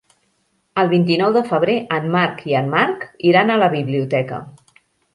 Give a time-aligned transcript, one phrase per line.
[0.83, 4.45] El vint-i-nou de febrer en Marc i en Marc iran a la biblioteca.